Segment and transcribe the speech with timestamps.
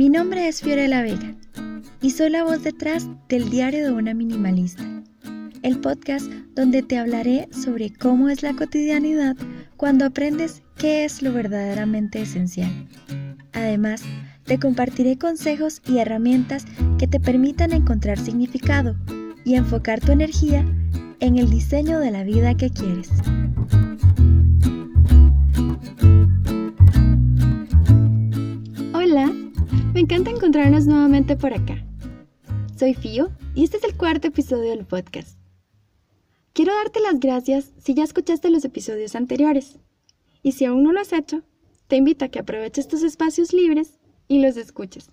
[0.00, 1.34] Mi nombre es Fiorella Vega
[2.00, 4.82] y soy la voz detrás del Diario de una Minimalista,
[5.62, 9.36] el podcast donde te hablaré sobre cómo es la cotidianidad
[9.76, 12.88] cuando aprendes qué es lo verdaderamente esencial.
[13.52, 14.02] Además,
[14.44, 16.64] te compartiré consejos y herramientas
[16.98, 18.96] que te permitan encontrar significado
[19.44, 20.64] y enfocar tu energía
[21.20, 23.10] en el diseño de la vida que quieres.
[30.50, 31.80] Encontrarnos nuevamente por acá.
[32.76, 35.38] Soy Fío y este es el cuarto episodio del podcast.
[36.54, 39.78] Quiero darte las gracias si ya escuchaste los episodios anteriores.
[40.42, 41.44] Y si aún no lo has hecho,
[41.86, 45.12] te invito a que aproveches tus espacios libres y los escuches.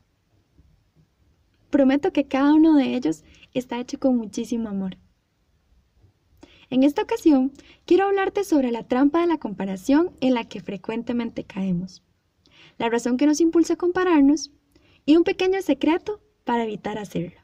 [1.70, 3.23] Prometo que cada uno de ellos
[3.54, 4.98] está hecho con muchísimo amor.
[6.72, 7.52] En esta ocasión,
[7.86, 12.02] quiero hablarte sobre la trampa de la comparación en la que frecuentemente caemos,
[12.80, 14.50] la razón que nos impulsa a compararnos
[15.08, 17.41] y un pequeño secreto para evitar hacerlo.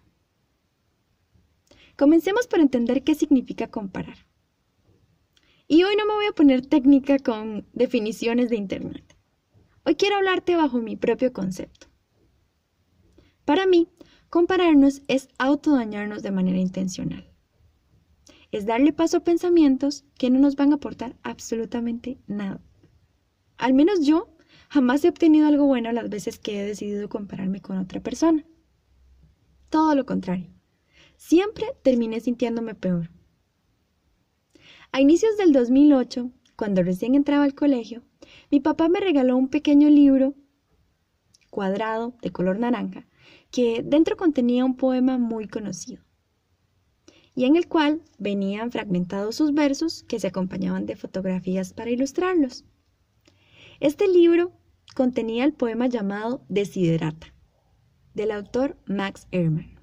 [1.97, 4.27] Comencemos por entender qué significa comparar.
[5.67, 9.17] Y hoy no me voy a poner técnica con definiciones de Internet.
[9.83, 11.87] Hoy quiero hablarte bajo mi propio concepto.
[13.45, 13.89] Para mí,
[14.29, 17.33] compararnos es autodañarnos de manera intencional
[18.53, 22.61] es darle paso a pensamientos que no nos van a aportar absolutamente nada.
[23.57, 24.32] Al menos yo
[24.73, 28.43] jamás he obtenido algo bueno las veces que he decidido compararme con otra persona.
[29.69, 30.49] Todo lo contrario.
[31.15, 33.11] Siempre terminé sintiéndome peor.
[34.91, 38.01] A inicios del 2008, cuando recién entraba al colegio,
[38.49, 40.33] mi papá me regaló un pequeño libro
[41.51, 43.05] cuadrado de color naranja
[43.51, 46.01] que dentro contenía un poema muy conocido
[47.35, 52.65] y en el cual venían fragmentados sus versos que se acompañaban de fotografías para ilustrarlos.
[53.79, 54.51] Este libro
[54.93, 57.33] contenía el poema llamado Desiderata,
[58.13, 59.79] del autor Max Ehrmann.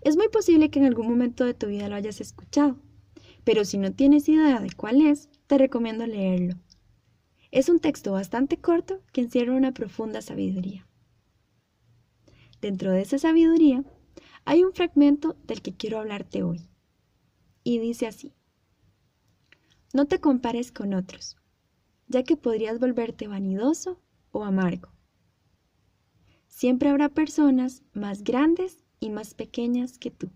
[0.00, 2.78] Es muy posible que en algún momento de tu vida lo hayas escuchado,
[3.44, 6.56] pero si no tienes idea de cuál es, te recomiendo leerlo.
[7.50, 10.86] Es un texto bastante corto que encierra una profunda sabiduría.
[12.60, 13.84] Dentro de esa sabiduría
[14.44, 16.68] hay un fragmento del que quiero hablarte hoy.
[17.62, 18.34] Y dice así.
[19.92, 21.36] No te compares con otros,
[22.08, 24.00] ya que podrías volverte vanidoso
[24.30, 24.90] o amargo.
[26.46, 30.30] Siempre habrá personas más grandes y más pequeñas que tú.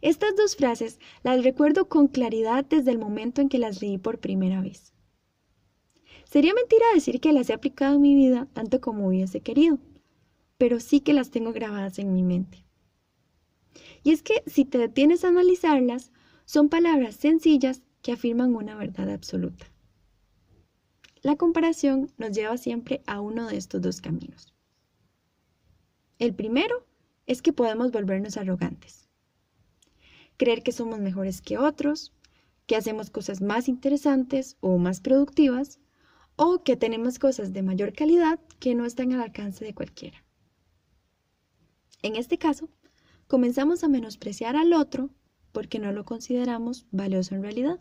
[0.00, 4.18] Estas dos frases las recuerdo con claridad desde el momento en que las leí por
[4.18, 4.92] primera vez.
[6.24, 9.78] Sería mentira decir que las he aplicado en mi vida tanto como hubiese querido
[10.58, 12.64] pero sí que las tengo grabadas en mi mente.
[14.02, 16.12] Y es que si te detienes a analizarlas,
[16.44, 19.64] son palabras sencillas que afirman una verdad absoluta.
[21.22, 24.52] La comparación nos lleva siempre a uno de estos dos caminos.
[26.18, 26.86] El primero
[27.26, 29.08] es que podemos volvernos arrogantes.
[30.36, 32.12] Creer que somos mejores que otros,
[32.66, 35.80] que hacemos cosas más interesantes o más productivas,
[36.36, 40.22] o que tenemos cosas de mayor calidad que no están al alcance de cualquiera.
[42.02, 42.68] En este caso,
[43.28, 45.08] comenzamos a menospreciar al otro
[45.52, 47.80] porque no lo consideramos valioso en realidad.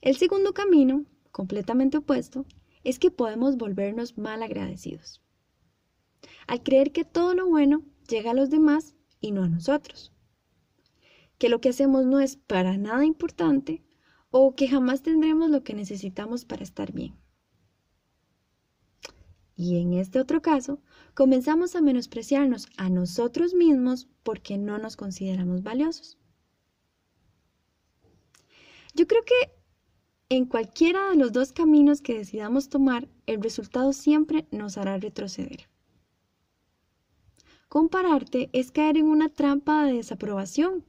[0.00, 2.46] El segundo camino, completamente opuesto,
[2.84, 5.22] es que podemos volvernos mal agradecidos.
[6.46, 10.12] Al creer que todo lo bueno llega a los demás y no a nosotros.
[11.38, 13.82] Que lo que hacemos no es para nada importante
[14.30, 17.16] o que jamás tendremos lo que necesitamos para estar bien.
[19.56, 20.80] Y en este otro caso,
[21.14, 26.18] comenzamos a menospreciarnos a nosotros mismos porque no nos consideramos valiosos.
[28.94, 29.57] Yo creo que
[30.28, 35.68] en cualquiera de los dos caminos que decidamos tomar, el resultado siempre nos hará retroceder.
[37.68, 40.84] Compararte es caer en una trampa de desaprobación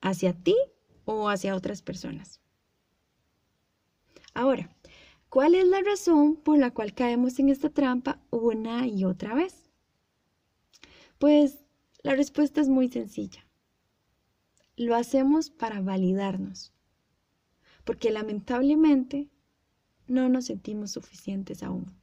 [0.00, 0.56] hacia ti
[1.04, 2.40] o hacia otras personas.
[4.34, 4.70] Ahora,
[5.28, 9.70] ¿Cuál es la razón por la cual caemos en esta trampa una y otra vez?
[11.18, 11.58] Pues
[12.02, 13.46] la respuesta es muy sencilla.
[14.76, 16.72] Lo hacemos para validarnos,
[17.88, 19.30] porque lamentablemente
[20.08, 21.98] no nos sentimos suficientes aún.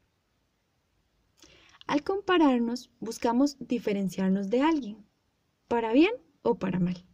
[1.86, 5.06] Al compararnos, buscamos diferenciarnos de alguien,
[5.68, 7.06] para bien o para mal.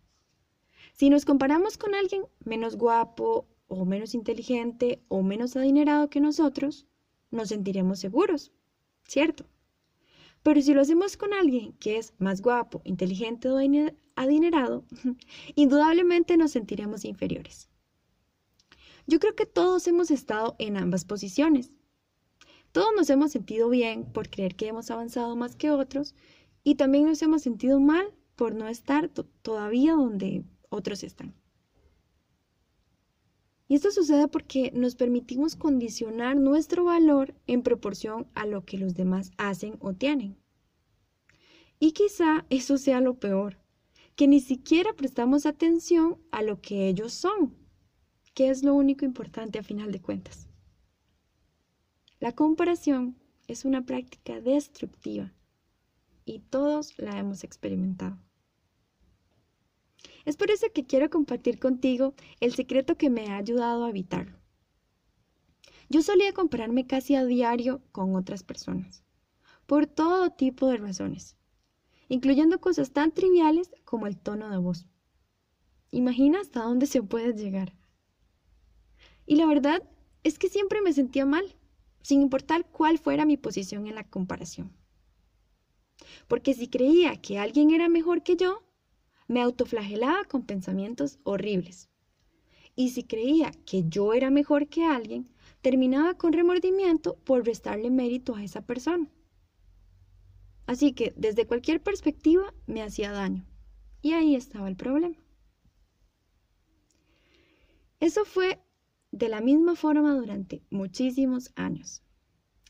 [0.93, 6.87] Si nos comparamos con alguien menos guapo o menos inteligente o menos adinerado que nosotros,
[7.29, 8.53] nos sentiremos seguros,
[9.05, 9.43] ¿cierto?
[10.43, 13.57] Pero si lo hacemos con alguien que es más guapo, inteligente o
[14.15, 14.85] adinerado,
[15.55, 17.67] indudablemente nos sentiremos inferiores.
[19.11, 21.73] Yo creo que todos hemos estado en ambas posiciones.
[22.71, 26.15] Todos nos hemos sentido bien por creer que hemos avanzado más que otros
[26.63, 28.05] y también nos hemos sentido mal
[28.37, 31.35] por no estar todavía donde otros están.
[33.67, 38.93] Y esto sucede porque nos permitimos condicionar nuestro valor en proporción a lo que los
[38.93, 40.37] demás hacen o tienen.
[41.79, 43.57] Y quizá eso sea lo peor,
[44.15, 47.60] que ni siquiera prestamos atención a lo que ellos son,
[48.33, 50.47] que es lo único importante a final de cuentas.
[52.19, 53.17] La comparación
[53.47, 55.33] es una práctica destructiva
[56.25, 58.17] y todos la hemos experimentado.
[60.23, 64.37] Es por eso que quiero compartir contigo el secreto que me ha ayudado a evitarlo.
[65.89, 69.03] Yo solía compararme casi a diario con otras personas,
[69.65, 71.35] por todo tipo de razones,
[72.07, 74.85] incluyendo cosas tan triviales como el tono de voz.
[75.89, 77.73] Imagina hasta dónde se puede llegar.
[79.25, 79.83] Y la verdad
[80.23, 81.55] es que siempre me sentía mal,
[82.01, 84.71] sin importar cuál fuera mi posición en la comparación.
[86.27, 88.63] Porque si creía que alguien era mejor que yo,
[89.27, 91.89] me autoflagelaba con pensamientos horribles.
[92.75, 95.29] Y si creía que yo era mejor que alguien,
[95.61, 99.09] terminaba con remordimiento por restarle mérito a esa persona.
[100.65, 103.45] Así que desde cualquier perspectiva me hacía daño.
[104.01, 105.17] Y ahí estaba el problema.
[107.99, 108.59] Eso fue
[109.11, 112.01] de la misma forma durante muchísimos años,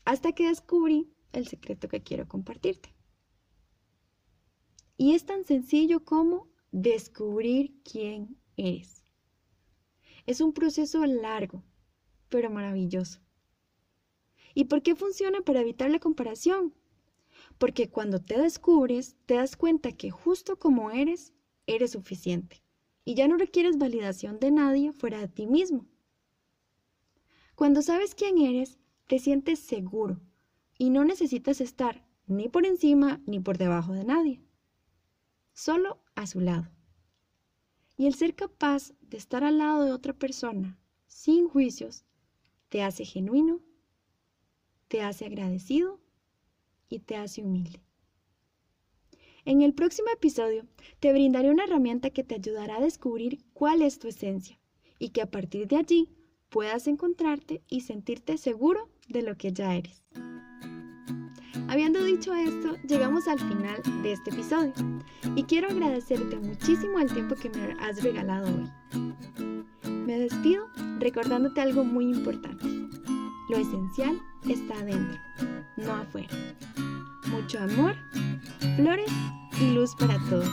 [0.04, 2.94] hasta que descubrí el secreto que quiero compartirte.
[4.96, 9.04] Y es tan sencillo como descubrir quién eres.
[10.26, 11.64] Es un proceso largo,
[12.28, 13.20] pero maravilloso.
[14.54, 16.74] ¿Y por qué funciona para evitar la comparación?
[17.58, 21.32] Porque cuando te descubres, te das cuenta que justo como eres,
[21.66, 22.62] eres suficiente.
[23.04, 25.86] Y ya no requieres validación de nadie fuera de ti mismo.
[27.54, 30.20] Cuando sabes quién eres, te sientes seguro
[30.78, 34.42] y no necesitas estar ni por encima ni por debajo de nadie
[35.52, 36.68] solo a su lado.
[37.96, 42.04] Y el ser capaz de estar al lado de otra persona sin juicios
[42.68, 43.60] te hace genuino,
[44.88, 46.00] te hace agradecido
[46.88, 47.82] y te hace humilde.
[49.44, 50.66] En el próximo episodio
[51.00, 54.58] te brindaré una herramienta que te ayudará a descubrir cuál es tu esencia
[54.98, 56.08] y que a partir de allí
[56.52, 60.04] puedas encontrarte y sentirte seguro de lo que ya eres.
[61.66, 64.74] Habiendo dicho esto, llegamos al final de este episodio
[65.34, 68.70] y quiero agradecerte muchísimo el tiempo que me has regalado hoy.
[69.88, 70.68] Me despido
[70.98, 72.66] recordándote algo muy importante.
[73.48, 75.18] Lo esencial está adentro,
[75.78, 76.28] no afuera.
[77.28, 77.94] Mucho amor,
[78.76, 79.10] flores
[79.58, 80.50] y luz para todos.